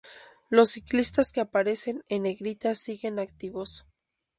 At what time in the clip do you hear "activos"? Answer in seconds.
3.19-3.85